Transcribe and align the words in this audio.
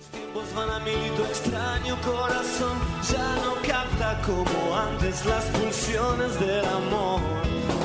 Los 0.00 0.08
tiempos 0.12 0.54
van 0.54 0.70
a 0.70 0.78
mil 0.78 0.96
y 0.96 1.10
tu 1.10 1.22
extraño 1.24 1.94
corazón. 2.00 2.78
Ya 3.12 3.36
no 3.44 3.56
capta 3.68 4.18
como 4.22 4.74
antes 4.74 5.26
las 5.26 5.44
pulsiones 5.44 6.40
del 6.40 6.64
amor. 6.64 7.20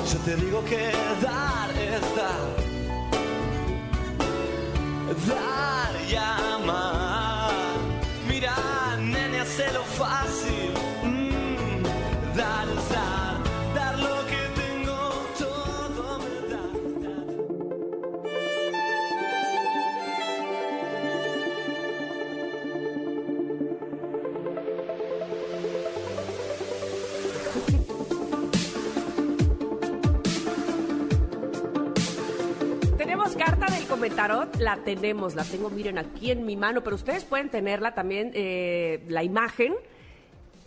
Yo 0.10 0.18
te 0.20 0.38
digo 0.38 0.64
que 0.64 0.94
dar 1.22 1.72
es 1.72 2.02
dar, 2.16 2.56
dar 5.28 6.10
y 6.10 6.16
carta 33.96 34.28
del 34.28 34.48
comentarot, 34.48 34.56
la 34.58 34.78
tenemos, 34.78 35.36
la 35.36 35.44
tengo, 35.44 35.70
miren, 35.70 35.98
aquí 35.98 36.32
en 36.32 36.46
mi 36.46 36.56
mano, 36.56 36.82
pero 36.82 36.96
ustedes 36.96 37.24
pueden 37.24 37.50
tenerla 37.50 37.94
también, 37.94 38.32
eh, 38.34 39.04
la 39.08 39.24
imagen. 39.24 39.74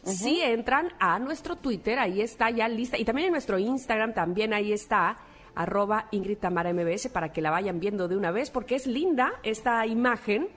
Si 0.04 0.40
entran 0.40 0.92
a 0.98 1.18
nuestro 1.18 1.56
Twitter, 1.56 1.98
ahí 1.98 2.22
está 2.22 2.50
ya 2.50 2.68
lista, 2.68 2.96
y 2.96 3.04
también 3.04 3.26
en 3.26 3.32
nuestro 3.32 3.58
Instagram 3.58 4.14
también 4.14 4.54
ahí 4.54 4.72
está, 4.72 5.18
arroba 5.54 6.08
Ingrid 6.12 6.38
Tamara 6.38 6.72
MBS, 6.72 7.08
para 7.08 7.32
que 7.32 7.42
la 7.42 7.50
vayan 7.50 7.80
viendo 7.80 8.08
de 8.08 8.16
una 8.16 8.30
vez, 8.30 8.50
porque 8.50 8.76
es 8.76 8.86
linda 8.86 9.32
esta 9.42 9.86
imagen. 9.86 10.48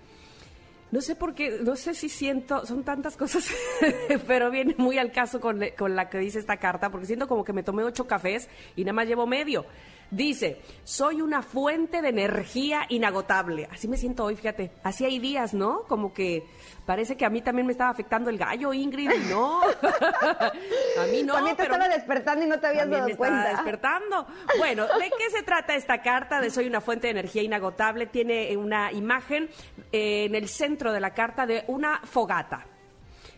No 0.92 1.00
sé 1.02 1.16
por 1.16 1.34
qué, 1.34 1.60
no 1.64 1.78
sé 1.78 1.94
si 1.94 2.10
siento, 2.10 2.66
son 2.66 2.84
tantas 2.84 3.16
cosas, 3.16 3.50
pero 4.28 4.52
viene 4.52 4.76
muy 4.78 4.98
al 4.98 5.12
caso 5.12 5.40
con, 5.40 5.62
con 5.78 5.96
la 5.96 6.10
que 6.10 6.18
dice 6.20 6.40
esta 6.40 6.58
carta, 6.58 6.90
porque 6.90 7.08
siento 7.08 7.28
como 7.28 7.44
que 7.44 7.54
me 7.54 7.64
tomé 7.64 7.84
ocho 7.84 8.08
cafés 8.08 8.50
y 8.76 8.84
nada 8.84 8.94
más 8.94 9.08
llevo 9.08 9.26
medio. 9.26 9.66
Dice, 10.12 10.62
soy 10.84 11.22
una 11.22 11.42
fuente 11.42 12.02
de 12.02 12.10
energía 12.10 12.82
inagotable. 12.90 13.70
Así 13.72 13.88
me 13.88 13.96
siento 13.96 14.26
hoy, 14.26 14.36
fíjate. 14.36 14.72
Así 14.84 15.06
hay 15.06 15.20
días, 15.20 15.54
¿no? 15.54 15.84
Como 15.88 16.14
que 16.14 16.44
parece 16.86 17.16
que 17.16 17.24
a 17.26 17.30
mí 17.30 17.42
también 17.42 17.66
me 17.66 17.72
estaba 17.72 17.90
afectando 17.92 18.30
el 18.30 18.38
gallo, 18.38 18.74
Ingrid, 18.74 19.10
y 19.10 19.30
no. 19.30 19.62
a 21.00 21.06
mí 21.12 21.24
no. 21.24 21.36
También 21.36 21.56
te 21.56 21.64
pero- 21.64 21.76
estaba 21.76 21.88
despertando 21.94 22.46
y 22.46 22.50
no 22.50 22.60
te 22.60 22.68
habías 22.68 22.84
también 22.84 23.00
dado 23.00 23.06
me 23.08 23.12
estaba 23.14 23.30
cuenta. 23.32 23.50
despertando. 23.52 24.28
Bueno, 24.58 24.84
¿de 24.86 25.10
qué 25.18 25.30
se 25.30 25.44
trata 25.44 25.76
esta 25.76 26.02
carta 26.02 26.42
de 26.42 26.50
Soy 26.50 26.68
una 26.68 26.82
fuente 26.82 27.08
de 27.08 27.12
energía 27.12 27.44
inagotable? 27.44 28.06
Tiene 28.08 28.56
una 28.58 28.92
imagen 28.92 29.50
eh, 29.94 30.26
en 30.26 30.36
el 30.36 30.50
centro 30.50 30.92
de 30.92 31.00
la 31.00 31.14
carta 31.14 31.46
de 31.46 31.64
una 31.68 32.02
fogata. 32.04 32.66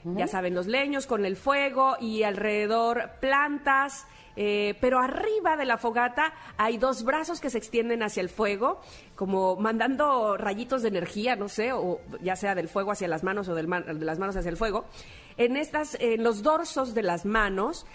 Ya 0.06 0.28
saben, 0.28 0.54
los 0.54 0.68
leños 0.68 1.08
con 1.08 1.26
el 1.26 1.38
fuego 1.38 1.96
y 2.00 2.24
alrededor 2.24 3.12
plantas. 3.22 4.06
eh, 4.36 4.76
pero 4.82 5.00
arriba 5.00 5.56
de 5.58 5.66
la 5.66 5.78
fogata 5.78 6.34
hay 6.58 6.78
dos 6.78 7.04
brazos 7.04 7.40
que 7.40 7.52
se 7.52 7.60
extienden 7.60 8.02
hacia 8.02 8.22
el 8.22 8.30
fuego, 8.30 8.82
como 9.16 9.56
mandando 9.58 10.38
rayitos 10.38 10.82
de 10.82 10.88
energía, 10.88 11.36
no 11.36 11.48
sé, 11.48 11.72
o 11.72 12.00
ya 12.22 12.36
sea 12.36 12.56
del 12.56 12.68
fuego 12.68 12.92
hacia 12.92 13.08
las 13.08 13.24
manos 13.24 13.48
o 13.48 13.56
del 13.56 13.70
de 13.70 14.06
las 14.06 14.18
manos 14.18 14.36
hacia 14.36 14.50
el 14.50 14.58
fuego. 14.58 14.86
En 15.38 15.56
estas, 15.56 15.96
en 16.00 16.24
los 16.24 16.42
dorsos 16.42 16.94
de 16.96 17.04
las 17.04 17.26
manos 17.26 17.86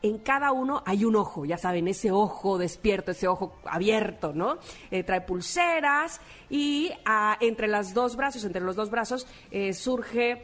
en 0.00 0.18
cada 0.18 0.52
uno 0.52 0.82
hay 0.86 1.04
un 1.04 1.16
ojo, 1.16 1.44
ya 1.44 1.58
saben, 1.58 1.88
ese 1.88 2.12
ojo 2.12 2.56
despierto, 2.56 3.10
ese 3.10 3.26
ojo 3.26 3.58
abierto, 3.64 4.32
¿no? 4.32 4.58
Eh, 4.90 5.02
trae 5.02 5.22
pulseras 5.22 6.20
y 6.48 6.92
ah, 7.04 7.36
entre 7.40 7.66
los 7.66 7.94
dos 7.94 8.14
brazos, 8.14 8.44
entre 8.44 8.60
los 8.62 8.76
dos 8.76 8.90
brazos, 8.90 9.26
eh, 9.50 9.72
surge, 9.72 10.42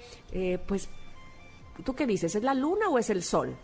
pues, 0.66 0.88
¿tú 1.83 1.94
qué 1.94 2.06
dices? 2.06 2.34
¿Es 2.34 2.42
la 2.42 2.55
luna 2.55 2.89
o 2.89 2.98
es 2.98 3.11
el 3.11 3.22
sol? 3.22 3.56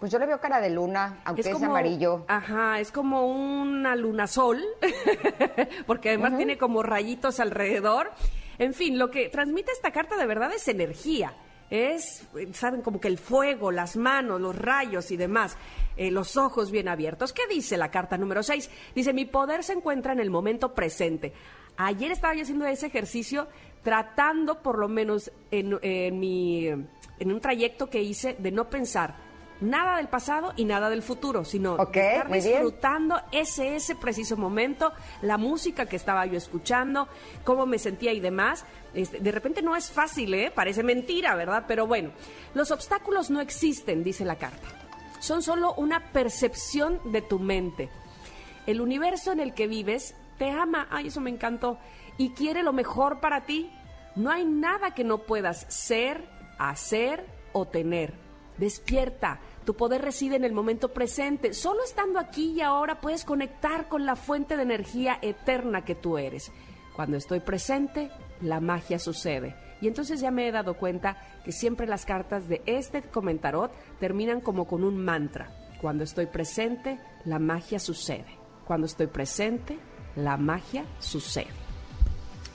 Pues 0.00 0.10
yo 0.10 0.18
le 0.18 0.24
veo 0.24 0.40
cara 0.40 0.62
de 0.62 0.70
luna, 0.70 1.20
aunque 1.24 1.42
es, 1.42 1.62
amarillo. 1.62 2.24
Ajá, 2.26 2.80
es 2.80 2.90
como 2.90 3.26
una 3.26 3.94
luna 3.96 4.26
sol, 4.26 4.58
porque 5.86 6.08
además 6.08 6.38
tiene 6.38 6.56
como 6.56 6.82
rayitos 6.82 7.38
alrededor. 7.38 8.10
En 8.58 8.72
fin, 8.72 8.98
lo 8.98 9.10
que 9.10 9.28
transmite 9.28 9.72
esta 9.72 9.90
carta 9.90 10.16
de 10.16 10.26
verdad 10.26 10.52
es 10.54 10.66
energía. 10.68 11.34
Es, 11.68 12.26
saben, 12.52 12.80
como 12.80 12.98
que 12.98 13.08
el 13.08 13.18
fuego, 13.18 13.70
las 13.70 13.96
manos, 13.96 14.40
los 14.40 14.56
rayos 14.56 15.10
y 15.10 15.18
demás, 15.18 15.58
eh, 15.98 16.10
los 16.10 16.38
ojos 16.38 16.70
bien 16.70 16.88
abiertos. 16.88 17.34
¿Qué 17.34 17.42
dice 17.46 17.76
la 17.76 17.90
carta 17.90 18.16
número 18.16 18.42
6? 18.42 18.70
Dice, 18.94 19.12
mi 19.12 19.26
poder 19.26 19.62
se 19.62 19.74
encuentra 19.74 20.14
en 20.14 20.20
el 20.20 20.30
momento 20.30 20.72
presente. 20.72 21.34
Ayer 21.76 22.10
estaba 22.10 22.34
yo 22.34 22.42
haciendo 22.42 22.66
ese 22.66 22.86
ejercicio 22.86 23.48
tratando, 23.82 24.62
por 24.62 24.78
lo 24.78 24.88
menos 24.88 25.30
en, 25.50 25.78
en 25.82 26.18
mi, 26.18 26.68
en 27.20 27.32
un 27.32 27.40
trayecto 27.40 27.88
que 27.88 28.02
hice, 28.02 28.34
de 28.38 28.50
no 28.50 28.68
pensar 28.68 29.30
nada 29.60 29.98
del 29.98 30.08
pasado 30.08 30.52
y 30.56 30.64
nada 30.64 30.90
del 30.90 31.02
futuro, 31.02 31.44
sino 31.44 31.76
de 31.76 31.82
estar 31.82 32.30
bien. 32.30 32.42
disfrutando 32.42 33.20
ese, 33.30 33.76
ese 33.76 33.94
preciso 33.94 34.36
momento, 34.36 34.92
la 35.22 35.36
música 35.36 35.86
que 35.86 35.96
estaba 35.96 36.26
yo 36.26 36.36
escuchando, 36.36 37.08
cómo 37.44 37.66
me 37.66 37.78
sentía 37.78 38.12
y 38.12 38.20
demás. 38.20 38.64
Este, 38.94 39.20
de 39.20 39.32
repente 39.32 39.62
no 39.62 39.76
es 39.76 39.90
fácil, 39.90 40.32
¿eh? 40.34 40.50
Parece 40.50 40.82
mentira, 40.82 41.34
¿verdad? 41.34 41.64
Pero 41.68 41.86
bueno, 41.86 42.10
los 42.54 42.70
obstáculos 42.70 43.30
no 43.30 43.40
existen, 43.40 44.02
dice 44.02 44.24
la 44.24 44.36
carta. 44.36 44.68
Son 45.20 45.42
solo 45.42 45.74
una 45.74 46.12
percepción 46.12 47.00
de 47.12 47.20
tu 47.22 47.38
mente. 47.38 47.90
El 48.66 48.80
universo 48.80 49.32
en 49.32 49.40
el 49.40 49.52
que 49.54 49.66
vives 49.66 50.14
te 50.38 50.50
ama, 50.50 50.88
ay, 50.90 51.08
eso 51.08 51.20
me 51.20 51.30
encantó, 51.30 51.78
y 52.16 52.30
quiere 52.30 52.62
lo 52.62 52.72
mejor 52.72 53.20
para 53.20 53.44
ti. 53.44 53.70
No 54.16 54.30
hay 54.30 54.44
nada 54.44 54.94
que 54.94 55.04
no 55.04 55.18
puedas 55.18 55.66
ser, 55.68 56.26
hacer 56.68 57.24
o 57.52 57.66
tener. 57.66 58.12
Despierta, 58.58 59.40
tu 59.64 59.74
poder 59.74 60.02
reside 60.02 60.36
en 60.36 60.44
el 60.44 60.52
momento 60.52 60.92
presente. 60.92 61.54
Solo 61.54 61.82
estando 61.82 62.18
aquí 62.18 62.52
y 62.52 62.60
ahora 62.60 63.00
puedes 63.00 63.24
conectar 63.24 63.88
con 63.88 64.04
la 64.04 64.16
fuente 64.16 64.56
de 64.56 64.64
energía 64.64 65.18
eterna 65.22 65.84
que 65.84 65.94
tú 65.94 66.18
eres. 66.18 66.52
Cuando 66.94 67.16
estoy 67.16 67.40
presente, 67.40 68.10
la 68.42 68.60
magia 68.60 68.98
sucede. 68.98 69.56
Y 69.80 69.88
entonces 69.88 70.20
ya 70.20 70.30
me 70.30 70.46
he 70.46 70.52
dado 70.52 70.74
cuenta 70.74 71.16
que 71.44 71.52
siempre 71.52 71.86
las 71.86 72.04
cartas 72.04 72.48
de 72.48 72.60
este 72.66 73.00
comentarot 73.00 73.72
terminan 73.98 74.42
como 74.42 74.66
con 74.66 74.84
un 74.84 75.02
mantra. 75.02 75.50
Cuando 75.80 76.04
estoy 76.04 76.26
presente, 76.26 76.98
la 77.24 77.38
magia 77.38 77.78
sucede. 77.78 78.38
Cuando 78.66 78.86
estoy 78.86 79.06
presente, 79.06 79.78
la 80.16 80.36
magia 80.36 80.84
sucede. 80.98 81.48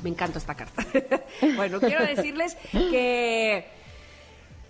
Me 0.04 0.12
encanta 0.12 0.38
esta 0.38 0.54
carta. 0.54 0.86
bueno, 1.56 1.80
quiero 1.80 2.06
decirles 2.06 2.56
que 2.72 3.75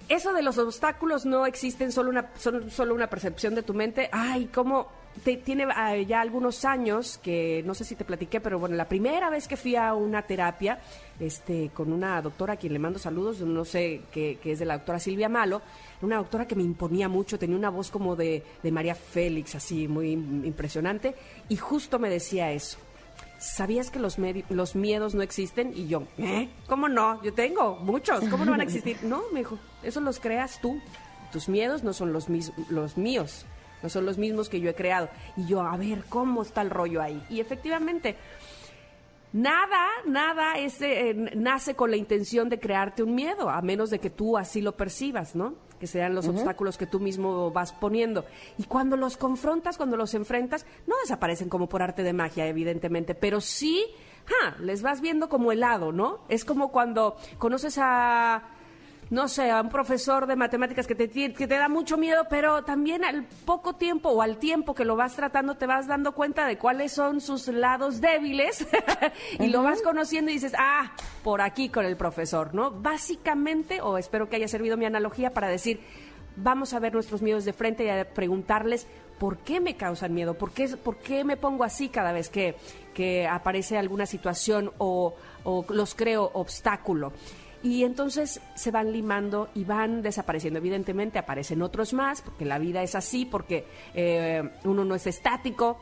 eso 0.09 0.33
de 0.33 0.41
los 0.41 0.57
obstáculos 0.57 1.25
no 1.25 1.45
existen, 1.45 1.91
solo 1.91 2.09
una, 2.09 2.29
son 2.37 2.69
solo 2.69 2.93
una 2.93 3.07
percepción 3.07 3.55
de 3.55 3.63
tu 3.63 3.73
mente. 3.73 4.09
Ay, 4.11 4.49
cómo 4.53 4.87
te- 5.23 5.37
tiene 5.37 5.65
ah, 5.73 5.95
ya 5.97 6.21
algunos 6.21 6.63
años 6.65 7.17
que 7.23 7.63
no 7.65 7.73
sé 7.73 7.83
si 7.85 7.95
te 7.95 8.05
platiqué, 8.05 8.39
pero 8.41 8.59
bueno, 8.59 8.75
la 8.75 8.87
primera 8.87 9.29
vez 9.29 9.47
que 9.47 9.57
fui 9.57 9.75
a 9.75 9.93
una 9.93 10.21
terapia 10.23 10.79
este, 11.19 11.69
con 11.73 11.91
una 11.93 12.21
doctora 12.21 12.53
a 12.53 12.57
quien 12.57 12.73
le 12.73 12.79
mando 12.79 12.99
saludos, 12.99 13.39
no 13.41 13.65
sé, 13.65 14.01
que, 14.11 14.37
que 14.43 14.51
es 14.51 14.59
de 14.59 14.65
la 14.65 14.77
doctora 14.77 14.99
Silvia 14.99 15.29
Malo, 15.29 15.61
una 16.01 16.17
doctora 16.17 16.45
que 16.45 16.55
me 16.55 16.63
imponía 16.63 17.07
mucho, 17.09 17.39
tenía 17.39 17.55
una 17.55 17.69
voz 17.69 17.89
como 17.89 18.15
de, 18.15 18.43
de 18.61 18.71
María 18.71 18.95
Félix, 18.95 19.55
así 19.55 19.87
muy 19.87 20.11
impresionante, 20.11 21.15
y 21.49 21.55
justo 21.55 21.97
me 21.99 22.09
decía 22.09 22.51
eso. 22.51 22.77
¿Sabías 23.37 23.91
que 23.91 23.99
los, 23.99 24.17
los 24.49 24.75
miedos 24.75 25.13
no 25.15 25.21
existen? 25.21 25.73
Y 25.75 25.87
yo, 25.87 26.03
¿eh? 26.17 26.49
¿Cómo 26.67 26.87
no? 26.87 27.21
Yo 27.23 27.33
tengo 27.33 27.75
muchos. 27.77 28.23
¿Cómo 28.29 28.45
no 28.45 28.51
van 28.51 28.61
a 28.61 28.63
existir? 28.63 28.97
No, 29.03 29.23
me 29.31 29.39
dijo, 29.39 29.59
eso 29.83 29.99
los 30.01 30.19
creas 30.19 30.59
tú. 30.61 30.79
Tus 31.31 31.49
miedos 31.49 31.83
no 31.83 31.93
son 31.93 32.13
los, 32.13 32.27
los 32.69 32.97
míos, 32.97 33.45
no 33.83 33.89
son 33.89 34.05
los 34.05 34.17
mismos 34.17 34.47
que 34.47 34.61
yo 34.61 34.69
he 34.69 34.75
creado. 34.75 35.09
Y 35.35 35.45
yo, 35.47 35.61
a 35.61 35.75
ver, 35.75 36.03
¿cómo 36.07 36.43
está 36.43 36.61
el 36.61 36.69
rollo 36.69 37.01
ahí? 37.01 37.21
Y 37.29 37.41
efectivamente, 37.41 38.15
nada, 39.33 39.89
nada 40.07 40.53
eh, 40.57 41.13
nace 41.35 41.75
con 41.75 41.91
la 41.91 41.97
intención 41.97 42.47
de 42.47 42.57
crearte 42.57 43.03
un 43.03 43.15
miedo, 43.15 43.49
a 43.49 43.61
menos 43.61 43.89
de 43.89 43.99
que 43.99 44.09
tú 44.09 44.37
así 44.37 44.61
lo 44.61 44.77
percibas, 44.77 45.35
¿no? 45.35 45.55
Que 45.79 45.87
sean 45.87 46.15
los 46.15 46.27
obstáculos 46.27 46.77
que 46.77 46.87
tú 46.87 46.99
mismo 46.99 47.51
vas 47.51 47.73
poniendo. 47.73 48.25
Y 48.57 48.63
cuando 48.63 48.95
los 48.97 49.17
confrontas, 49.17 49.77
cuando 49.77 49.97
los 49.97 50.13
enfrentas, 50.13 50.65
no 50.87 50.95
desaparecen 51.01 51.49
como 51.49 51.67
por 51.67 51.81
arte 51.81 52.03
de 52.03 52.13
magia, 52.13 52.47
evidentemente, 52.47 53.13
pero 53.13 53.41
sí, 53.41 53.85
ja, 54.25 54.55
les 54.59 54.81
vas 54.81 55.01
viendo 55.01 55.29
como 55.29 55.51
helado, 55.51 55.91
¿no? 55.91 56.19
Es 56.29 56.45
como 56.45 56.71
cuando 56.71 57.17
conoces 57.37 57.77
a 57.81 58.54
no 59.09 59.27
sé, 59.27 59.51
a 59.51 59.61
un 59.61 59.69
profesor 59.69 60.25
de 60.25 60.35
matemáticas 60.35 60.87
que 60.87 60.95
te, 60.95 61.09
que 61.09 61.47
te 61.47 61.57
da 61.57 61.69
mucho 61.69 61.97
miedo, 61.97 62.25
pero 62.29 62.63
también 62.63 63.03
al 63.03 63.23
poco 63.45 63.73
tiempo 63.73 64.09
o 64.09 64.21
al 64.21 64.37
tiempo 64.37 64.73
que 64.73 64.85
lo 64.85 64.95
vas 64.95 65.15
tratando 65.15 65.55
te 65.55 65.67
vas 65.67 65.87
dando 65.87 66.13
cuenta 66.13 66.47
de 66.47 66.57
cuáles 66.57 66.93
son 66.93 67.21
sus 67.21 67.47
lados 67.47 68.01
débiles 68.01 68.65
y 69.39 69.47
lo 69.47 69.61
vas 69.61 69.81
conociendo 69.81 70.31
y 70.31 70.35
dices, 70.35 70.53
ah, 70.57 70.91
por 71.23 71.41
aquí 71.41 71.69
con 71.69 71.85
el 71.85 71.97
profesor, 71.97 72.53
¿no? 72.55 72.71
Básicamente, 72.71 73.81
o 73.81 73.97
espero 73.97 74.27
que 74.27 74.37
haya 74.37 74.47
servido 74.47 74.75
mi 74.75 74.85
analogía 74.85 75.31
para 75.31 75.49
decir, 75.49 75.81
vamos 76.35 76.73
a 76.73 76.79
ver 76.79 76.93
nuestros 76.93 77.21
miedos 77.21 77.45
de 77.45 77.53
frente 77.53 77.85
y 77.85 77.89
a 77.89 78.09
preguntarles 78.09 78.87
por 79.19 79.37
qué 79.37 79.61
me 79.61 79.77
causan 79.77 80.13
miedo, 80.13 80.33
por 80.33 80.51
qué, 80.51 80.67
por 80.67 80.97
qué 80.97 81.23
me 81.23 81.37
pongo 81.37 81.63
así 81.63 81.89
cada 81.89 82.11
vez 82.11 82.29
que, 82.29 82.55
que 82.93 83.27
aparece 83.27 83.77
alguna 83.77 84.05
situación 84.05 84.71
o, 84.77 85.15
o 85.43 85.65
los 85.69 85.95
creo 85.95 86.31
obstáculo 86.33 87.13
y 87.65 87.83
entonces 87.83 88.41
se 88.53 88.69
van 88.69 88.91
limando 88.93 89.49
y 89.55 89.63
van 89.63 90.03
desapareciendo. 90.03 90.59
Evidentemente 90.59 91.17
aparecen 91.17 91.63
otros 91.63 91.93
más, 91.93 92.21
porque 92.21 92.45
la 92.45 92.59
vida 92.59 92.83
es 92.83 92.93
así, 92.93 93.25
porque 93.25 93.65
eh, 93.95 94.43
uno 94.65 94.85
no 94.85 94.93
es 94.93 95.07
estático, 95.07 95.79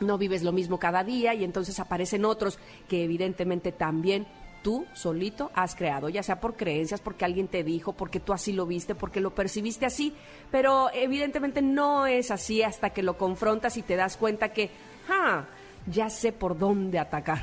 no 0.00 0.16
vives 0.16 0.42
lo 0.42 0.52
mismo 0.52 0.78
cada 0.78 1.04
día 1.04 1.34
y 1.34 1.44
entonces 1.44 1.78
aparecen 1.80 2.24
otros 2.24 2.58
que 2.88 3.04
evidentemente 3.04 3.72
también 3.72 4.26
tú 4.62 4.86
solito 4.94 5.50
has 5.54 5.74
creado, 5.74 6.08
ya 6.08 6.22
sea 6.22 6.40
por 6.40 6.56
creencias, 6.56 7.02
porque 7.02 7.26
alguien 7.26 7.46
te 7.46 7.62
dijo, 7.62 7.92
porque 7.92 8.20
tú 8.20 8.32
así 8.32 8.54
lo 8.54 8.64
viste, 8.64 8.94
porque 8.94 9.20
lo 9.20 9.34
percibiste 9.34 9.84
así, 9.84 10.14
pero 10.50 10.88
evidentemente 10.94 11.60
no 11.60 12.06
es 12.06 12.30
así 12.30 12.62
hasta 12.62 12.88
que 12.88 13.02
lo 13.02 13.18
confrontas 13.18 13.76
y 13.76 13.82
te 13.82 13.96
das 13.96 14.16
cuenta 14.16 14.54
que, 14.54 14.70
ah, 15.10 15.44
ya 15.90 16.10
sé 16.10 16.32
por 16.32 16.58
dónde 16.58 16.98
atacar. 16.98 17.42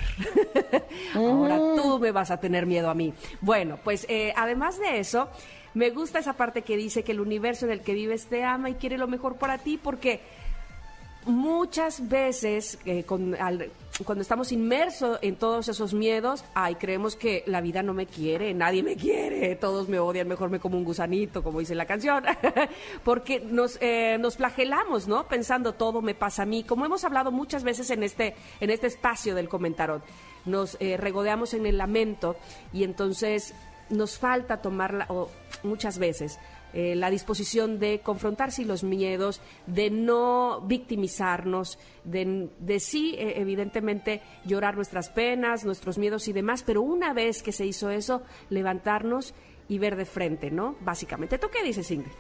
Ahora 1.16 1.58
tú 1.58 2.00
me 2.00 2.12
vas 2.12 2.32
a 2.32 2.40
tener 2.40 2.66
miedo 2.66 2.90
a 2.90 2.94
mí. 2.94 3.14
Bueno, 3.42 3.80
pues 3.84 4.06
eh, 4.10 4.34
además 4.36 4.80
de 4.80 5.00
eso, 5.00 5.30
me 5.74 5.90
gusta 5.90 6.20
esa 6.20 6.34
parte 6.34 6.62
que 6.62 6.78
dice 6.78 7.04
que 7.04 7.12
el 7.12 7.20
universo 7.20 7.66
en 7.66 7.72
el 7.72 7.82
que 7.82 7.94
vives 7.94 8.28
te 8.28 8.44
ama 8.44 8.70
y 8.70 8.76
quiere 8.76 8.98
lo 8.98 9.08
mejor 9.08 9.36
para 9.36 9.58
ti 9.58 9.78
porque 9.82 10.22
muchas 11.26 12.08
veces 12.08 12.80
eh, 12.86 13.04
cuando 14.04 14.22
estamos 14.24 14.52
inmersos 14.52 15.20
en 15.22 15.38
todos 15.38 15.70
esos 15.70 15.94
miedos, 15.94 16.44
ay, 16.54 16.76
creemos 16.76 17.16
que 17.16 17.44
la 17.46 17.62
vida 17.62 17.82
no 17.82 17.94
me 17.94 18.06
quiere, 18.06 18.54
nadie 18.54 18.84
me 18.84 18.96
quiere, 18.98 19.56
todos 19.56 19.88
me 19.88 20.00
odian, 20.00 20.28
mejor 20.28 20.50
me 20.50 20.60
como 20.60 20.78
un 20.78 20.84
gusanito, 20.84 21.42
como 21.42 21.60
dice 21.60 21.76
la 21.76 21.86
canción, 21.86 22.26
porque 23.06 23.40
nos, 23.40 23.78
eh, 23.82 24.18
nos 24.20 24.36
flagelamos, 24.36 25.08
¿no? 25.08 25.28
Pensando 25.28 25.74
todo 25.74 26.02
me 26.02 26.14
pasa 26.14 26.44
a 26.44 26.46
mí, 26.46 26.64
como 26.64 26.86
hemos 26.86 27.06
hablado 27.06 27.32
muchas 27.32 27.64
veces 27.64 27.90
en 27.90 28.04
este, 28.04 28.36
en 28.60 28.70
este 28.70 28.88
espacio 28.88 29.34
del 29.34 29.48
comentario, 29.48 30.02
nos 30.46 30.78
eh, 30.80 30.98
regodeamos 30.98 31.54
en 31.54 31.66
el 31.66 31.78
lamento 31.78 32.36
y 32.74 32.84
entonces 32.84 33.54
nos 33.90 34.18
falta 34.18 34.62
tomarla, 34.62 35.06
o 35.10 35.30
muchas 35.64 36.00
veces, 36.00 36.40
eh, 36.76 36.94
la 36.94 37.10
disposición 37.10 37.80
de 37.80 38.02
confrontarse 38.02 38.66
los 38.66 38.84
miedos, 38.84 39.40
de 39.66 39.90
no 39.90 40.62
victimizarnos, 40.62 41.80
de, 42.04 42.50
de 42.60 42.80
sí, 42.82 43.16
eh, 43.18 43.36
evidentemente, 43.38 44.22
llorar 44.44 44.76
nuestras 44.76 45.10
penas, 45.10 45.64
nuestros 45.64 45.98
miedos 45.98 46.28
y 46.28 46.34
demás, 46.34 46.64
pero 46.64 46.82
una 46.82 47.14
vez 47.14 47.42
que 47.42 47.54
se 47.54 47.66
hizo 47.66 47.90
eso, 47.90 48.24
levantarnos 48.50 49.34
y 49.70 49.80
ver 49.80 49.96
de 49.96 50.06
frente, 50.06 50.52
¿no? 50.52 50.76
Básicamente. 50.82 51.38
¿Tú 51.38 51.48
qué 51.50 51.64
dices, 51.64 51.90
Ingrid? 51.90 52.12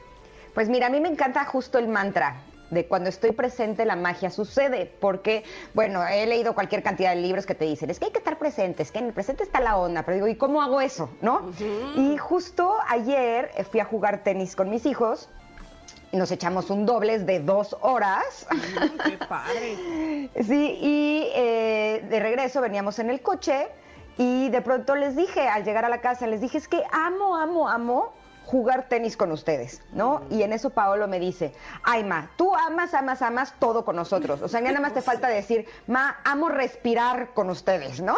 Pues 0.53 0.69
mira, 0.69 0.87
a 0.87 0.89
mí 0.89 1.01
me 1.01 1.09
encanta 1.09 1.43
justo 1.43 1.77
el 1.77 1.89
mantra 1.89 2.41
de 2.71 2.87
cuando 2.87 3.09
estoy 3.09 3.31
presente 3.31 3.85
la 3.85 3.95
magia 3.95 4.29
sucede, 4.29 4.91
porque, 4.99 5.43
bueno, 5.73 6.05
he 6.05 6.25
leído 6.25 6.53
cualquier 6.53 6.83
cantidad 6.83 7.13
de 7.13 7.21
libros 7.21 7.45
que 7.45 7.55
te 7.55 7.65
dicen, 7.65 7.89
es 7.89 7.99
que 7.99 8.05
hay 8.05 8.11
que 8.11 8.19
estar 8.19 8.37
presentes, 8.37 8.91
que 8.91 8.99
en 8.99 9.05
el 9.05 9.13
presente 9.13 9.43
está 9.43 9.59
la 9.59 9.77
onda, 9.77 10.03
pero 10.03 10.15
digo, 10.15 10.27
¿y 10.27 10.35
cómo 10.35 10.61
hago 10.61 10.81
eso? 10.81 11.09
¿No? 11.21 11.51
Y 11.95 12.17
justo 12.17 12.75
ayer 12.87 13.51
fui 13.71 13.79
a 13.79 13.85
jugar 13.85 14.23
tenis 14.23 14.55
con 14.55 14.69
mis 14.69 14.85
hijos 14.85 15.29
nos 16.11 16.31
echamos 16.31 16.69
un 16.69 16.85
dobles 16.85 17.25
de 17.25 17.41
dos 17.41 17.75
horas. 17.81 18.47
¡Qué 19.05 19.17
padre! 19.17 20.29
sí, 20.43 20.77
y 20.81 21.27
eh, 21.35 22.05
de 22.09 22.19
regreso 22.19 22.61
veníamos 22.61 22.99
en 22.99 23.09
el 23.09 23.21
coche 23.21 23.67
y 24.17 24.49
de 24.49 24.61
pronto 24.61 24.95
les 24.95 25.15
dije, 25.15 25.47
al 25.47 25.65
llegar 25.65 25.83
a 25.83 25.89
la 25.89 25.99
casa, 25.99 26.25
les 26.25 26.41
dije, 26.41 26.57
es 26.57 26.67
que 26.67 26.81
amo, 26.91 27.35
amo, 27.35 27.67
amo 27.67 28.13
jugar 28.45 28.87
tenis 28.87 29.17
con 29.17 29.31
ustedes, 29.31 29.81
¿no? 29.91 30.21
Y 30.29 30.43
en 30.43 30.53
eso 30.53 30.69
Paolo 30.69 31.07
me 31.07 31.19
dice, 31.19 31.53
ay, 31.83 32.03
Ma, 32.03 32.29
tú 32.37 32.53
amas, 32.55 32.93
amas, 32.93 33.21
amas 33.21 33.53
todo 33.59 33.83
con 33.83 33.95
nosotros. 33.95 34.41
O 34.41 34.47
sea, 34.47 34.61
ya 34.61 34.67
nada 34.67 34.81
más 34.81 34.93
te 34.93 35.01
falta 35.03 35.27
decir, 35.27 35.65
Ma, 35.87 36.17
amo 36.23 36.49
respirar 36.49 37.33
con 37.33 37.49
ustedes, 37.49 38.01
¿no? 38.01 38.15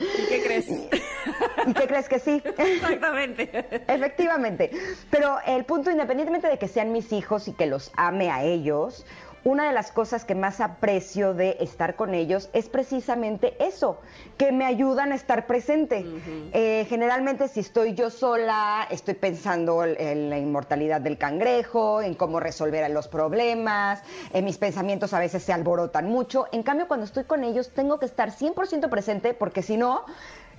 ¿Y 0.00 0.26
qué 0.28 0.42
crees? 0.42 0.68
¿Y 0.68 1.74
qué 1.74 1.86
crees 1.86 2.08
que 2.08 2.18
sí? 2.18 2.42
Exactamente. 2.58 3.84
Efectivamente. 3.86 4.70
Pero 5.10 5.38
el 5.46 5.64
punto, 5.64 5.90
independientemente 5.90 6.48
de 6.48 6.58
que 6.58 6.68
sean 6.68 6.92
mis 6.92 7.12
hijos 7.12 7.48
y 7.48 7.52
que 7.52 7.66
los 7.66 7.92
ame 7.96 8.30
a 8.30 8.42
ellos, 8.42 9.06
una 9.44 9.66
de 9.68 9.72
las 9.72 9.92
cosas 9.92 10.24
que 10.24 10.34
más 10.34 10.60
aprecio 10.60 11.34
de 11.34 11.56
estar 11.60 11.96
con 11.96 12.14
ellos 12.14 12.50
es 12.52 12.68
precisamente 12.68 13.54
eso, 13.64 14.00
que 14.36 14.52
me 14.52 14.64
ayudan 14.64 15.12
a 15.12 15.14
estar 15.14 15.46
presente. 15.46 16.04
Eh, 16.52 16.86
generalmente 16.88 17.48
si 17.48 17.60
estoy 17.60 17.94
yo 17.94 18.10
sola, 18.10 18.86
estoy 18.90 19.14
pensando 19.14 19.84
en 19.84 20.30
la 20.30 20.38
inmortalidad 20.38 21.00
del 21.00 21.18
cangrejo, 21.18 22.02
en 22.02 22.14
cómo 22.14 22.40
resolver 22.40 22.88
los 22.90 23.08
problemas, 23.08 24.02
en 24.32 24.44
mis 24.44 24.58
pensamientos 24.58 25.12
a 25.12 25.18
veces 25.18 25.42
se 25.42 25.52
alborotan 25.52 26.08
mucho. 26.08 26.46
En 26.52 26.62
cambio, 26.62 26.88
cuando 26.88 27.04
estoy 27.04 27.24
con 27.24 27.44
ellos, 27.44 27.70
tengo 27.70 27.98
que 27.98 28.06
estar 28.06 28.30
100% 28.30 28.88
presente 28.88 29.34
porque 29.34 29.62
si 29.62 29.76
no, 29.76 30.04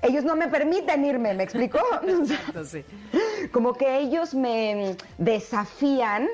ellos 0.01 0.23
no 0.23 0.35
me 0.35 0.47
permiten 0.47 1.03
irme, 1.05 1.33
¿me 1.33 1.43
explico? 1.43 1.79
Como 3.51 3.73
que 3.73 3.99
ellos 3.99 4.33
me 4.33 4.95
desafían 5.17 6.27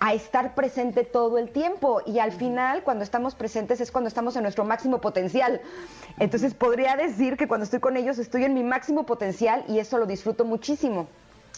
a 0.00 0.14
estar 0.14 0.54
presente 0.54 1.04
todo 1.04 1.38
el 1.38 1.50
tiempo 1.50 2.02
y 2.04 2.18
al 2.18 2.32
final 2.32 2.82
cuando 2.82 3.02
estamos 3.02 3.34
presentes 3.34 3.80
es 3.80 3.90
cuando 3.90 4.08
estamos 4.08 4.36
en 4.36 4.42
nuestro 4.42 4.64
máximo 4.64 5.00
potencial. 5.00 5.60
Entonces 6.18 6.54
podría 6.54 6.96
decir 6.96 7.36
que 7.36 7.48
cuando 7.48 7.64
estoy 7.64 7.80
con 7.80 7.96
ellos 7.96 8.18
estoy 8.18 8.44
en 8.44 8.54
mi 8.54 8.62
máximo 8.62 9.06
potencial 9.06 9.64
y 9.68 9.78
eso 9.78 9.98
lo 9.98 10.06
disfruto 10.06 10.44
muchísimo. 10.44 11.08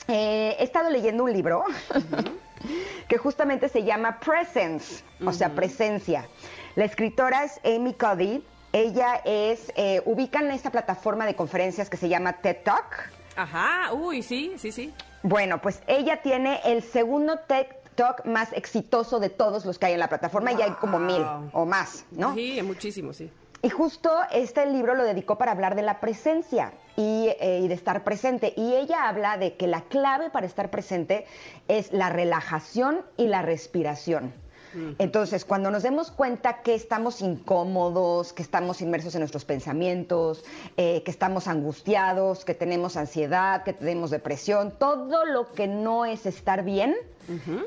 Eh, 0.06 0.56
he 0.58 0.64
estado 0.64 0.90
leyendo 0.90 1.25
un 1.25 1.32
libro 1.32 1.64
que 3.08 3.19
justamente 3.19 3.69
se 3.69 3.82
llama 3.82 4.20
Presence, 4.20 5.02
o 5.25 5.32
sea, 5.32 5.50
presencia. 5.50 6.26
La 6.76 6.84
escritora 6.84 7.44
es 7.44 7.61
Amy 7.64 7.94
Cuddy. 7.94 8.44
Ella 8.73 9.20
es, 9.25 9.73
eh, 9.76 10.02
ubican 10.05 10.50
esta 10.50 10.70
plataforma 10.70 11.26
de 11.26 11.34
conferencias 11.34 11.91
que 11.91 11.96
se 11.96 12.08
llama 12.08 12.34
TED 12.34 12.58
Talk. 12.64 13.11
Ajá, 13.34 13.93
uy, 13.93 14.23
sí, 14.23 14.55
sí, 14.58 14.70
sí. 14.70 14.93
Bueno, 15.23 15.61
pues 15.61 15.82
ella 15.87 16.23
tiene 16.23 16.61
el 16.64 16.82
segundo 16.82 17.38
TED 17.41 17.67
más 18.25 18.53
exitoso 18.53 19.21
de 19.21 19.31
todos 19.31 19.65
los 19.65 19.79
que 19.79 19.87
hay 19.87 19.93
en 19.95 20.00
la 20.00 20.09
plataforma 20.09 20.53
y 20.53 20.62
hay 20.62 20.71
como 20.73 20.99
mil 20.99 21.25
o 21.53 21.67
más, 21.67 22.05
¿no? 22.11 22.35
Sí, 22.35 22.61
muchísimo, 22.62 23.12
sí. 23.12 23.31
Y 23.61 23.71
justo 23.71 24.11
este 24.33 24.67
libro 24.67 24.95
lo 24.95 25.03
dedicó 25.03 25.37
para 25.37 25.50
hablar 25.50 25.75
de 25.75 25.83
la 25.83 25.99
presencia 25.99 26.73
y, 26.97 27.29
eh, 27.41 27.61
y, 27.62 27.67
de 27.67 27.75
estar 27.75 28.05
presente. 28.05 28.55
Y 28.56 28.75
ella 28.75 29.09
habla 29.09 29.37
de 29.37 29.56
que 29.56 29.67
la 29.67 29.81
clave 29.83 30.31
para 30.31 30.47
estar 30.47 30.71
presente 30.71 31.27
es 31.67 31.93
la 31.93 32.09
relajación 32.09 33.03
y 33.17 33.27
la 33.27 33.43
respiración. 33.43 34.33
Entonces, 34.99 35.44
cuando 35.44 35.71
nos 35.71 35.83
demos 35.83 36.11
cuenta 36.11 36.62
que 36.62 36.75
estamos 36.75 37.23
incómodos, 37.23 38.33
que 38.33 38.43
estamos 38.43 38.81
inmersos 38.83 39.15
en 39.15 39.21
nuestros 39.21 39.44
pensamientos, 39.44 40.44
eh, 40.77 41.03
que 41.05 41.11
estamos 41.11 41.49
angustiados, 41.49 42.44
que 42.44 42.55
tenemos 42.55 42.97
ansiedad, 42.97 43.65
que 43.65 43.73
tenemos 43.73 44.11
depresión, 44.11 44.72
todo 44.79 45.25
lo 45.25 45.53
que 45.53 45.67
no 45.67 46.05
es 46.05 46.27
estar 46.27 46.65
bien, 46.65 46.96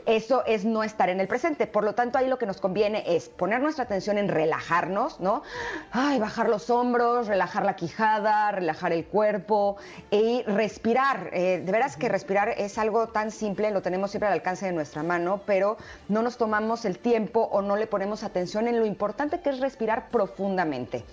eso 0.05 0.43
es 0.45 0.65
no 0.65 0.83
estar 0.83 1.09
en 1.09 1.19
el 1.19 1.27
presente. 1.27 1.67
Por 1.67 1.83
lo 1.83 1.93
tanto, 1.93 2.17
ahí 2.17 2.27
lo 2.27 2.37
que 2.37 2.45
nos 2.45 2.59
conviene 2.59 3.03
es 3.07 3.29
poner 3.29 3.61
nuestra 3.61 3.83
atención 3.83 4.17
en 4.17 4.27
relajarnos, 4.27 5.19
¿no? 5.19 5.43
Ay, 5.91 6.19
bajar 6.19 6.49
los 6.49 6.69
hombros, 6.69 7.27
relajar 7.27 7.65
la 7.65 7.75
quijada, 7.75 8.51
relajar 8.51 8.93
el 8.93 9.05
cuerpo 9.05 9.77
y 10.09 10.43
respirar. 10.43 11.29
Eh, 11.33 11.61
de 11.63 11.71
veras 11.71 11.97
que 11.97 12.09
respirar 12.09 12.49
es 12.49 12.77
algo 12.77 13.07
tan 13.09 13.31
simple, 13.31 13.71
lo 13.71 13.81
tenemos 13.81 14.11
siempre 14.11 14.27
al 14.27 14.33
alcance 14.33 14.65
de 14.65 14.71
nuestra 14.71 15.03
mano, 15.03 15.41
pero 15.45 15.77
no 16.07 16.21
nos 16.21 16.37
tomamos 16.37 16.85
el 16.85 16.99
tiempo 16.99 17.41
o 17.51 17.61
no 17.61 17.75
le 17.75 17.87
ponemos 17.87 18.23
atención 18.23 18.67
en 18.67 18.79
lo 18.79 18.85
importante 18.85 19.41
que 19.41 19.49
es 19.49 19.59
respirar 19.59 20.09
profundamente. 20.09 21.03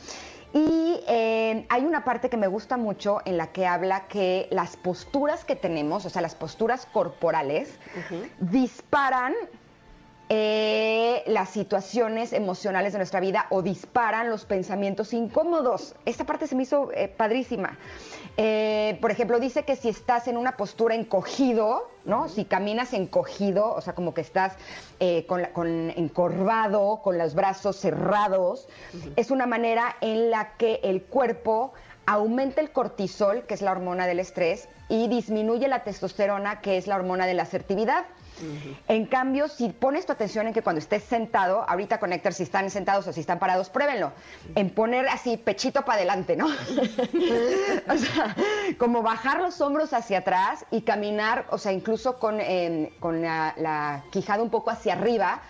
Y 0.53 1.01
eh, 1.07 1.67
hay 1.69 1.85
una 1.85 2.05
parte 2.05 2.31
que 2.31 2.37
me 2.37 2.47
gusta 2.47 2.77
mucho 2.77 3.19
en 3.25 3.37
la 3.37 3.49
que 3.53 3.67
habla 3.67 4.09
que 4.09 4.49
las 4.51 4.77
posturas 4.77 5.45
que 5.45 5.57
tenemos, 5.57 6.07
o 6.07 6.11
sea, 6.11 6.23
las 6.23 6.35
posturas 6.35 6.87
corporales, 6.87 7.79
disparan 8.41 9.35
eh, 10.31 11.23
las 11.27 11.49
situaciones 11.49 12.35
emocionales 12.35 12.93
de 12.93 12.99
nuestra 12.99 13.21
vida 13.21 13.47
o 13.49 13.63
disparan 13.63 14.29
los 14.29 14.45
pensamientos 14.45 15.15
incómodos. 15.15 15.95
Esta 16.05 16.25
parte 16.25 16.47
se 16.47 16.55
me 16.55 16.65
hizo 16.65 16.93
eh, 16.93 17.09
padrísima. 17.09 17.79
Eh, 18.41 18.97
por 19.01 19.11
ejemplo, 19.11 19.41
dice 19.41 19.65
que 19.65 19.75
si 19.75 19.89
estás 19.89 20.29
en 20.29 20.37
una 20.37 20.57
postura 20.57 20.95
encogido, 20.95 21.91
¿no? 22.05 22.29
Si 22.29 22.45
caminas 22.45 22.93
encogido, 22.93 23.75
o 23.75 23.81
sea, 23.81 23.97
como 23.97 24.15
que 24.15 24.21
estás 24.21 24.55
eh, 25.01 25.27
con, 25.27 25.91
encorvado, 25.91 27.01
con 27.03 27.19
los 27.19 27.35
brazos 27.35 27.77
cerrados, 27.77 28.69
es 29.17 29.33
una 29.33 29.47
manera 29.47 29.97
en 30.01 30.31
la 30.31 30.53
que 30.57 30.79
el 30.85 31.03
cuerpo 31.03 31.73
aumenta 32.07 32.61
el 32.61 32.71
cortisol, 32.71 33.43
que 33.43 33.55
es 33.55 33.61
la 33.61 33.73
hormona 33.73 34.07
del 34.07 34.21
estrés, 34.21 34.69
y 34.89 35.09
disminuye 35.09 35.67
la 35.67 35.83
testosterona, 35.83 36.61
que 36.61 36.77
es 36.77 36.87
la 36.87 36.95
hormona 36.95 37.27
de 37.27 37.35
la 37.35 37.43
asertividad. 37.43 38.07
En 38.89 39.07
cambio, 39.07 39.49
si 39.49 39.69
pones 39.71 40.07
tu 40.07 40.13
atención 40.13 40.47
en 40.47 40.53
que 40.53 40.63
cuando 40.63 40.79
estés 40.79 41.03
sentado, 41.05 41.65
ahorita 41.69 41.99
conectar 41.99 42.33
si 42.33 42.43
están 42.43 42.71
sentados 42.71 43.07
o 43.07 43.13
si 43.13 43.21
están 43.21 43.39
parados, 43.39 43.71
pruébenlo. 43.71 44.13
En 44.55 44.71
poner 44.71 45.09
así 45.09 45.37
pechito 45.37 45.83
para 45.83 45.99
adelante, 45.99 46.37
¿no? 46.37 46.47
o 47.89 47.97
sea, 47.97 48.37
como 48.79 49.03
bajar 49.03 49.41
los 49.41 49.61
hombros 49.61 49.93
hacia 49.93 50.19
atrás 50.19 50.65
y 50.71 50.83
caminar, 50.83 51.47
o 51.51 51.59
sea, 51.59 51.73
incluso 51.73 52.19
con, 52.19 52.41
em, 52.41 52.91
con 53.01 53.23
la, 53.23 54.05
quijada 54.11 54.43
un 54.43 54.51
poco 54.51 54.71
hacia 54.71 54.95
arriba, 54.95 55.43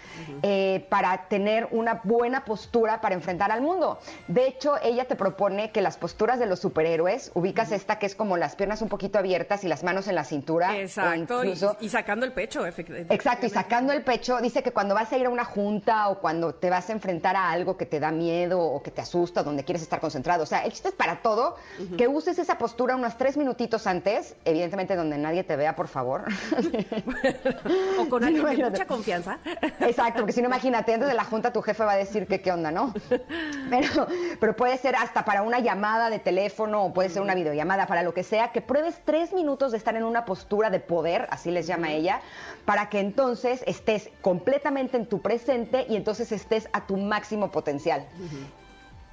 eh, 0.42 0.86
para 0.88 1.28
tener 1.28 1.68
una 1.70 2.00
buena 2.04 2.44
postura 2.44 3.00
para 3.00 3.14
enfrentar 3.14 3.52
al 3.52 3.62
mundo. 3.62 3.98
De 4.26 4.46
hecho, 4.46 4.76
ella 4.82 5.06
te 5.06 5.16
propone 5.16 5.70
que 5.70 5.80
las 5.80 5.96
posturas 5.96 6.38
de 6.38 6.46
los 6.46 6.60
superhéroes, 6.60 7.30
ubicas 7.34 7.72
esta 7.72 7.98
que 7.98 8.06
es 8.06 8.14
como 8.14 8.36
las 8.36 8.56
piernas 8.56 8.82
un 8.82 8.88
poquito 8.88 9.18
abiertas 9.18 9.64
y 9.64 9.68
las 9.68 9.84
manos 9.84 10.08
en 10.08 10.14
la 10.14 10.24
cintura. 10.24 10.76
Exacto, 10.76 11.44
y, 11.44 11.88
sacando 11.88 12.26
el 12.26 12.32
pecho, 12.32 12.66
Exacto, 13.10 13.46
y 13.46 13.50
sacando 13.50 13.92
el 13.92 14.02
pecho, 14.02 14.40
dice 14.40 14.62
que 14.62 14.72
cuando 14.72 14.94
vas 14.94 15.12
a 15.12 15.16
ir 15.16 15.26
a 15.26 15.30
una 15.30 15.44
junta 15.44 16.08
o 16.08 16.20
cuando 16.20 16.54
te 16.54 16.70
vas 16.70 16.88
a 16.88 16.92
enfrentar 16.92 17.36
a 17.36 17.50
algo 17.50 17.76
que 17.76 17.86
te 17.86 18.00
da 18.00 18.10
miedo 18.10 18.60
o 18.60 18.82
que 18.82 18.90
te 18.90 19.00
asusta, 19.00 19.42
donde 19.42 19.64
quieres 19.64 19.82
estar 19.82 20.00
concentrado, 20.00 20.42
o 20.42 20.46
sea, 20.46 20.64
el 20.64 20.72
chiste 20.72 20.88
es 20.88 20.94
para 20.94 21.22
todo, 21.22 21.56
que 21.96 22.08
uses 22.08 22.38
esa 22.38 22.58
postura 22.58 22.96
unos 22.96 23.16
tres 23.16 23.36
minutitos 23.36 23.86
antes, 23.86 24.36
evidentemente 24.44 24.96
donde 24.96 25.18
nadie 25.18 25.44
te 25.44 25.56
vea, 25.56 25.74
por 25.76 25.88
favor. 25.88 26.24
o 27.98 28.08
con 28.08 28.24
alguien 28.24 28.44
de 28.44 28.70
mucha 28.70 28.86
confianza. 28.86 29.38
Exacto, 29.80 30.20
porque 30.20 30.32
si 30.32 30.40
no, 30.40 30.48
imagínate, 30.48 30.94
antes 30.94 31.08
de 31.08 31.14
la 31.14 31.24
junta 31.24 31.52
tu 31.52 31.62
jefe 31.62 31.84
va 31.84 31.92
a 31.92 31.96
decir 31.96 32.26
que 32.26 32.40
qué 32.40 32.52
onda, 32.52 32.70
¿no? 32.70 32.94
Pero, 33.70 34.06
pero 34.40 34.56
puede 34.56 34.78
ser 34.78 34.96
hasta 34.96 35.24
para 35.24 35.42
una 35.42 35.58
llamada 35.58 36.08
de 36.08 36.18
teléfono 36.18 36.84
o 36.84 36.92
puede 36.92 37.10
ser 37.10 37.20
una 37.20 37.34
videollamada, 37.34 37.86
para 37.86 38.02
lo 38.02 38.14
que 38.14 38.22
sea, 38.22 38.50
que 38.50 38.62
pruebes 38.62 39.00
tres 39.04 39.32
minutos 39.32 39.72
de 39.72 39.78
estar 39.78 39.94
en 39.94 40.04
una 40.04 40.24
postura 40.24 40.70
de 40.70 40.80
poder, 40.80 41.26
así 41.30 41.50
les 41.50 41.66
llama 41.66 41.90
ella, 41.90 42.20
para 42.68 42.90
que 42.90 43.00
entonces 43.00 43.64
estés 43.66 44.10
completamente 44.20 44.98
en 44.98 45.06
tu 45.06 45.22
presente 45.22 45.86
y 45.88 45.96
entonces 45.96 46.32
estés 46.32 46.68
a 46.74 46.86
tu 46.86 46.98
máximo 46.98 47.50
potencial. 47.50 48.06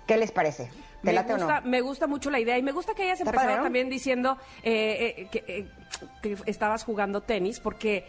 ¿Qué 0.06 0.18
les 0.18 0.34
parece? 0.34 0.70
¿Te 1.02 1.14
me, 1.14 1.22
gusta, 1.24 1.62
me 1.62 1.80
gusta 1.80 2.06
mucho 2.06 2.30
la 2.30 2.42
idea 2.42 2.58
y 2.58 2.64
me 2.64 2.74
gusta 2.74 2.94
que 2.94 3.04
hayas 3.04 3.22
empezado 3.22 3.64
también 3.64 3.90
diciendo 3.90 4.38
eh, 4.62 5.30
eh, 5.32 5.42
eh, 5.48 5.70
que, 6.22 6.36
estabas 6.48 6.84
jugando 6.84 7.22
tenis 7.22 7.62
porque 7.62 8.04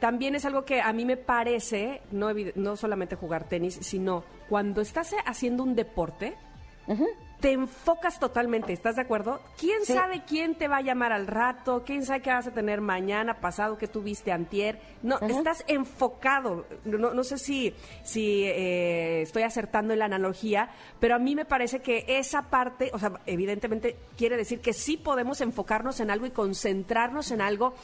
también 0.00 0.34
es 0.34 0.46
algo 0.46 0.64
que 0.64 0.80
a 0.80 0.90
mí 0.94 1.04
me 1.04 1.18
parece, 1.18 2.00
no, 2.10 2.30
no 2.54 2.76
solamente 2.76 3.14
jugar 3.14 3.44
tenis, 3.44 3.78
sino 3.82 4.24
cuando 4.48 4.80
estás 4.80 5.14
haciendo 5.26 5.64
un 5.64 5.74
deporte, 5.74 6.34
te 7.40 7.52
enfocas 7.52 8.18
totalmente, 8.18 8.72
¿estás 8.72 8.96
de 8.96 9.02
acuerdo? 9.02 9.40
¿Quién 9.58 9.84
sabe 9.84 10.24
quién 10.26 10.56
te 10.56 10.66
va 10.66 10.78
a 10.78 10.82
llamar 10.82 11.12
al 11.12 11.28
rato? 11.28 11.84
¿Quién 11.86 12.04
sabe 12.04 12.20
qué 12.20 12.30
vas 12.30 12.48
a 12.48 12.50
tener 12.50 12.80
mañana, 12.80 13.40
pasado, 13.40 13.78
que 13.78 13.86
tuviste 13.86 14.32
antier? 14.32 14.80
No, 15.02 15.18
estás 15.20 15.64
enfocado. 15.68 16.66
No, 16.84 16.98
no, 16.98 17.24
sé 17.24 17.38
si, 17.38 17.74
si 18.02 18.44
eh, 18.44 19.22
estoy 19.22 19.44
acertando 19.44 19.92
en 19.92 20.00
la 20.00 20.06
analogía, 20.06 20.70
pero 20.98 21.14
a 21.14 21.18
mí 21.20 21.36
me 21.36 21.44
parece 21.44 21.80
que 21.80 22.04
esa 22.08 22.42
parte, 22.50 22.90
o 22.92 22.98
sea, 22.98 23.12
evidentemente 23.26 23.96
quiere 24.16 24.36
decir 24.36 24.60
que 24.60 24.72
sí 24.72 24.96
podemos 24.96 25.40
enfocarnos 25.40 26.00
en 26.00 26.10
algo 26.10 26.26
y 26.26 26.30
concentrarnos 26.30 27.30
en 27.30 27.40
algo 27.40 27.74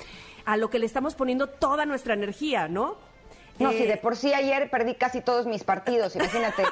a 0.47 0.57
lo 0.57 0.69
que 0.69 0.81
le 0.81 0.87
estamos 0.87 1.15
poniendo 1.15 1.49
toda 1.49 1.87
nuestra 1.87 2.15
energía, 2.15 2.67
¿no? 2.67 3.14
No, 3.59 3.71
si 3.71 3.85
de 3.85 3.95
eh, 3.95 3.97
por 3.97 4.17
sí 4.17 4.33
ayer 4.33 4.69
perdí 4.71 4.95
casi 4.95 5.21
todos 5.21 5.47
mis 5.47 5.65
partidos, 5.65 6.17
imagínate. 6.17 6.65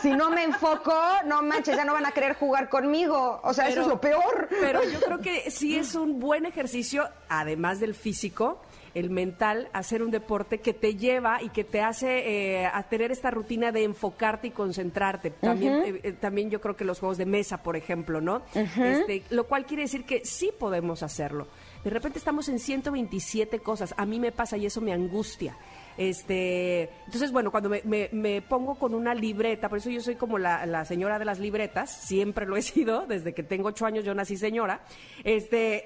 si 0.00 0.10
no 0.12 0.30
me 0.30 0.44
enfoco, 0.44 0.94
no 1.26 1.42
manches, 1.42 1.76
ya 1.76 1.84
no 1.84 1.92
van 1.92 2.06
a 2.06 2.12
querer 2.12 2.34
jugar 2.34 2.68
conmigo. 2.68 3.40
O 3.42 3.52
sea, 3.52 3.68
eso 3.68 3.82
es 3.82 3.86
lo 3.86 4.00
peor. 4.00 4.48
Pero 4.60 4.82
yo 4.92 5.00
creo 5.00 5.20
que 5.20 5.50
sí 5.50 5.76
es 5.76 5.94
un 5.94 6.20
buen 6.20 6.46
ejercicio, 6.46 7.08
además 7.28 7.80
del 7.80 7.94
físico, 7.94 8.60
el 8.94 9.10
mental, 9.10 9.68
hacer 9.72 10.02
un 10.02 10.10
deporte 10.10 10.58
que 10.58 10.72
te 10.72 10.94
lleva 10.94 11.42
y 11.42 11.48
que 11.48 11.64
te 11.64 11.80
hace 11.80 12.60
eh, 12.60 12.66
a 12.66 12.82
tener 12.84 13.10
esta 13.10 13.30
rutina 13.30 13.72
de 13.72 13.82
enfocarte 13.82 14.48
y 14.48 14.50
concentrarte. 14.50 15.30
También, 15.30 16.00
eh, 16.02 16.12
también 16.12 16.48
yo 16.48 16.60
creo 16.60 16.76
que 16.76 16.84
los 16.84 17.00
juegos 17.00 17.18
de 17.18 17.26
mesa, 17.26 17.62
por 17.62 17.76
ejemplo, 17.76 18.20
¿no? 18.20 18.42
este, 18.54 19.24
lo 19.30 19.48
cual 19.48 19.66
quiere 19.66 19.82
decir 19.82 20.04
que 20.04 20.24
sí 20.24 20.52
podemos 20.56 21.02
hacerlo. 21.02 21.48
De 21.82 21.90
repente 21.90 22.18
estamos 22.18 22.48
en 22.48 22.58
127 22.58 23.58
cosas. 23.58 23.94
A 23.96 24.06
mí 24.06 24.18
me 24.18 24.32
pasa 24.32 24.56
y 24.56 24.64
eso 24.66 24.80
me 24.80 24.92
angustia. 24.92 25.56
Este, 25.96 26.90
entonces, 27.06 27.32
bueno, 27.32 27.50
cuando 27.50 27.70
me, 27.70 28.42
pongo 28.42 28.74
con 28.76 28.94
una 28.94 29.14
libreta, 29.14 29.68
por 29.68 29.78
eso 29.78 29.90
yo 29.90 30.00
soy 30.00 30.16
como 30.16 30.38
la, 30.38 30.84
señora 30.84 31.18
de 31.18 31.24
las 31.24 31.38
libretas, 31.38 31.90
siempre 31.90 32.46
lo 32.46 32.56
he 32.56 32.62
sido, 32.62 33.06
desde 33.06 33.34
que 33.34 33.42
tengo 33.42 33.68
ocho 33.68 33.86
años 33.86 34.04
yo 34.04 34.14
nací 34.14 34.36
señora, 34.36 34.82
este, 35.22 35.84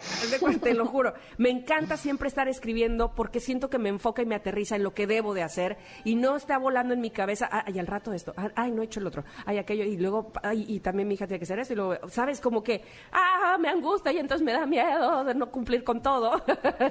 te 0.63 0.75
lo 0.75 0.87
juro, 0.87 1.15
me 1.37 1.51
encanta 1.51 1.97
siempre 1.97 2.29
estar 2.29 2.49
escribiendo 2.49 3.15
porque 3.15 3.41
siento 3.41 3.69
que 3.71 3.79
me 3.79 3.89
enfoca 3.89 4.23
y 4.23 4.27
me 4.27 4.35
aterriza 4.35 4.77
en 4.77 4.83
lo 4.83 4.95
que 4.95 5.07
debo 5.07 5.35
de 5.35 5.43
hacer 5.43 5.77
y 6.05 6.15
no 6.15 6.37
está 6.37 6.59
volando 6.59 6.95
en 6.95 7.01
mi 7.01 7.11
cabeza, 7.11 7.49
ay, 7.51 7.79
al 7.79 7.87
rato 7.87 8.13
esto, 8.13 8.35
ay, 8.55 8.73
no 8.73 8.83
he 8.83 8.87
hecho 8.87 9.01
el 9.01 9.07
otro, 9.07 9.25
ay, 9.45 9.59
aquello, 9.59 9.85
y 9.85 9.97
luego, 9.97 10.33
ay, 10.43 10.65
y 10.69 10.81
también 10.81 11.09
mi 11.09 11.15
hija 11.15 11.27
tiene 11.27 11.39
que 11.39 11.45
hacer 11.45 11.59
esto, 11.59 11.75
y 11.75 11.77
luego, 11.77 12.09
¿sabes? 12.09 12.41
Como 12.41 12.63
que, 12.63 12.83
ah, 13.13 13.57
me 13.59 13.69
angustia 13.69 14.13
y 14.13 14.19
entonces 14.19 14.45
me 14.45 14.53
da 14.53 14.67
miedo 14.67 15.25
de 15.25 15.35
no 15.35 15.51
cumplir 15.51 15.85
con 15.85 16.03
todo. 16.03 16.43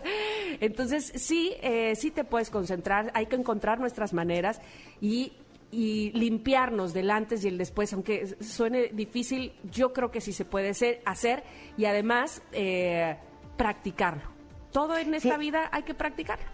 entonces, 0.59 1.11
sí, 1.15 1.55
eh, 1.61 1.95
sí 1.95 2.11
te 2.11 2.23
puedes 2.23 2.49
concentrar 2.49 3.06
hay 3.13 3.27
que 3.27 3.35
encontrar 3.35 3.79
nuestras 3.79 4.13
maneras 4.13 4.61
y 5.01 5.33
limpiarnos 5.71 6.93
del 6.93 7.11
antes 7.11 7.43
y 7.43 7.49
el 7.49 7.57
después, 7.57 7.91
aunque 7.93 8.35
suene 8.41 8.89
difícil, 8.93 9.53
yo 9.71 9.93
creo 9.93 10.11
que 10.11 10.21
sí 10.21 10.33
se 10.33 10.45
puede 10.45 10.69
hacer, 11.05 11.43
y 11.77 11.85
además 11.85 12.41
eh, 12.51 13.17
practicarlo. 13.57 14.23
Todo 14.71 14.97
en 14.97 15.13
esta 15.13 15.37
vida 15.37 15.69
hay 15.71 15.83
que 15.83 15.93
practicarlo. 15.93 16.45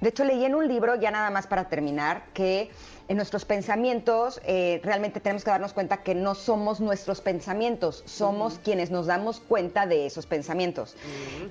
De 0.00 0.08
hecho, 0.08 0.24
leí 0.24 0.44
en 0.44 0.56
un 0.56 0.66
libro, 0.66 0.96
ya 0.96 1.12
nada 1.12 1.30
más 1.30 1.46
para 1.46 1.68
terminar, 1.68 2.24
que 2.34 2.70
en 3.06 3.16
nuestros 3.16 3.44
pensamientos 3.44 4.40
eh, 4.44 4.80
realmente 4.82 5.20
tenemos 5.20 5.44
que 5.44 5.50
darnos 5.50 5.72
cuenta 5.72 6.02
que 6.02 6.16
no 6.16 6.34
somos 6.34 6.80
nuestros 6.80 7.20
pensamientos, 7.20 8.02
somos 8.04 8.58
quienes 8.58 8.90
nos 8.90 9.06
damos 9.06 9.38
cuenta 9.38 9.86
de 9.86 10.06
esos 10.06 10.26
pensamientos. 10.26 10.96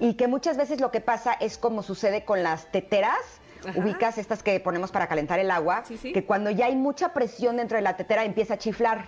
Y 0.02 0.16
que 0.16 0.28
muchas 0.28 0.58
veces 0.58 0.82
lo 0.82 0.92
que 0.92 1.00
pasa 1.00 1.32
es 1.34 1.58
como 1.58 1.82
sucede 1.82 2.26
con 2.26 2.44
las 2.44 2.70
teteras, 2.74 3.41
ubicas 3.76 4.18
estas 4.18 4.44
que 4.44 4.60
ponemos 4.60 4.92
para 4.92 5.08
calentar 5.08 5.40
el 5.40 5.52
agua, 5.52 5.84
que 6.02 6.26
cuando 6.26 6.50
ya 6.50 6.68
hay 6.68 6.76
mucha 6.76 7.14
presión 7.14 7.58
dentro 7.58 7.78
de 7.78 7.82
la 7.82 7.96
tetera 7.98 8.26
empieza 8.26 8.56
a 8.56 8.58
chiflar. 8.58 9.06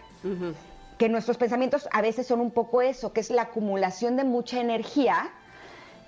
Que 0.97 1.09
nuestros 1.09 1.37
pensamientos 1.37 1.89
a 1.91 2.01
veces 2.01 2.27
son 2.27 2.39
un 2.39 2.51
poco 2.51 2.81
eso, 2.81 3.13
que 3.13 3.19
es 3.19 3.29
la 3.29 3.43
acumulación 3.43 4.15
de 4.15 4.23
mucha 4.23 4.61
energía 4.61 5.31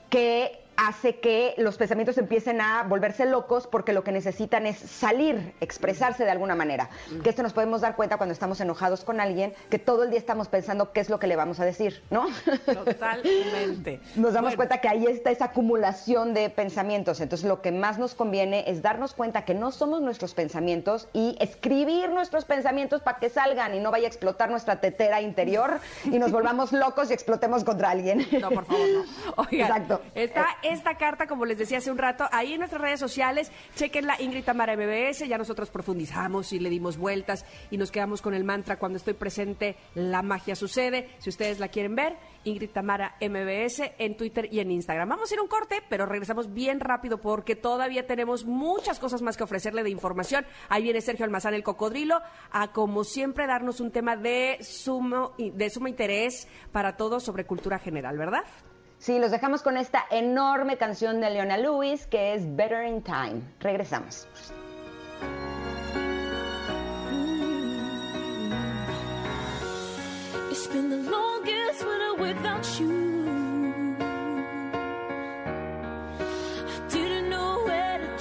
que 0.09 0.64
hace 0.77 1.19
que 1.19 1.53
los 1.57 1.77
pensamientos 1.77 2.17
empiecen 2.17 2.61
a 2.61 2.83
volverse 2.83 3.25
locos 3.25 3.67
porque 3.67 3.93
lo 3.93 4.03
que 4.03 4.11
necesitan 4.11 4.65
es 4.65 4.77
salir, 4.77 5.53
expresarse 5.61 6.23
de 6.23 6.31
alguna 6.31 6.55
manera. 6.55 6.89
Que 7.23 7.29
esto 7.29 7.43
nos 7.43 7.53
podemos 7.53 7.81
dar 7.81 7.95
cuenta 7.95 8.17
cuando 8.17 8.33
estamos 8.33 8.59
enojados 8.61 9.03
con 9.03 9.19
alguien, 9.19 9.53
que 9.69 9.79
todo 9.79 10.03
el 10.03 10.09
día 10.09 10.19
estamos 10.19 10.47
pensando 10.47 10.91
qué 10.91 10.99
es 10.99 11.09
lo 11.09 11.19
que 11.19 11.27
le 11.27 11.35
vamos 11.35 11.59
a 11.59 11.65
decir, 11.65 12.03
¿no? 12.09 12.27
Totalmente. 12.65 13.99
nos 14.15 14.33
damos 14.33 14.55
cuenta 14.55 14.79
que 14.79 14.87
ahí 14.87 15.05
está 15.05 15.31
esa 15.31 15.45
acumulación 15.45 16.33
de 16.33 16.49
pensamientos. 16.49 17.21
Entonces 17.21 17.47
lo 17.47 17.61
que 17.61 17.71
más 17.71 17.97
nos 17.97 18.15
conviene 18.15 18.65
es 18.67 18.81
darnos 18.81 19.13
cuenta 19.13 19.45
que 19.45 19.53
no 19.53 19.71
somos 19.71 20.01
nuestros 20.01 20.33
pensamientos 20.33 21.07
y 21.13 21.35
escribir 21.39 22.09
nuestros 22.09 22.45
pensamientos 22.45 23.01
para 23.01 23.19
que 23.19 23.29
salgan 23.29 23.75
y 23.75 23.79
no 23.79 23.91
vaya 23.91 24.05
a 24.05 24.07
explotar 24.07 24.49
nuestra 24.49 24.81
tetera 24.81 25.21
interior 25.21 25.79
y 26.05 26.19
nos 26.19 26.31
volvamos 26.31 26.71
locos 26.73 27.09
y 27.09 27.13
explotemos 27.13 27.63
contra 27.63 27.91
alguien. 27.91 28.25
No, 28.41 28.49
por 28.49 28.65
favor, 28.65 28.87
no. 28.87 29.45
Exacto. 29.51 30.01
Está 30.13 30.47
esta 30.71 30.97
carta, 30.97 31.27
como 31.27 31.45
les 31.45 31.57
decía 31.57 31.77
hace 31.77 31.91
un 31.91 31.97
rato, 31.97 32.27
ahí 32.31 32.53
en 32.53 32.59
nuestras 32.59 32.81
redes 32.81 32.99
sociales, 32.99 33.51
chequenla 33.75 34.21
Ingrid 34.21 34.43
Tamara 34.43 34.75
MBS, 34.75 35.27
ya 35.27 35.37
nosotros 35.37 35.69
profundizamos 35.69 36.53
y 36.53 36.59
le 36.59 36.69
dimos 36.69 36.97
vueltas 36.97 37.45
y 37.71 37.77
nos 37.77 37.91
quedamos 37.91 38.21
con 38.21 38.33
el 38.33 38.43
mantra 38.43 38.77
cuando 38.77 38.97
estoy 38.97 39.13
presente, 39.13 39.75
la 39.93 40.21
magia 40.21 40.55
sucede. 40.55 41.09
Si 41.19 41.29
ustedes 41.29 41.59
la 41.59 41.67
quieren 41.67 41.95
ver, 41.95 42.17
Ingrid 42.43 42.69
Tamara 42.71 43.15
MBS 43.21 43.91
en 43.97 44.17
Twitter 44.17 44.47
y 44.51 44.59
en 44.59 44.71
Instagram. 44.71 45.09
Vamos 45.09 45.31
a 45.31 45.33
ir 45.35 45.41
un 45.41 45.47
corte, 45.47 45.81
pero 45.89 46.05
regresamos 46.05 46.53
bien 46.53 46.79
rápido 46.79 47.19
porque 47.19 47.55
todavía 47.55 48.07
tenemos 48.07 48.45
muchas 48.45 48.99
cosas 48.99 49.21
más 49.21 49.37
que 49.37 49.43
ofrecerle 49.43 49.83
de 49.83 49.89
información. 49.89 50.45
Ahí 50.69 50.83
viene 50.83 51.01
Sergio 51.01 51.25
Almazán, 51.25 51.53
el 51.53 51.63
cocodrilo, 51.63 52.19
a 52.51 52.71
como 52.71 53.03
siempre 53.03 53.47
darnos 53.47 53.79
un 53.79 53.91
tema 53.91 54.15
de 54.15 54.57
sumo, 54.61 55.33
de 55.37 55.69
sumo 55.69 55.87
interés 55.87 56.47
para 56.71 56.97
todos 56.97 57.23
sobre 57.23 57.45
cultura 57.45 57.79
general, 57.79 58.17
¿verdad? 58.17 58.43
Sí, 59.05 59.19
los 59.19 59.29
dejamos 59.29 59.61
con 59.61 59.77
esta 59.77 60.03
enorme 60.09 60.79
canción 60.79 61.21
de 61.21 61.29
Leona 61.29 61.57
Lewis 61.57 62.07
que 62.07 62.33
es 62.33 62.55
Better 62.55 62.87
in 62.87 63.03
Time. 63.03 63.39
Regresamos. 63.59 64.27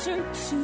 To. 0.05 0.64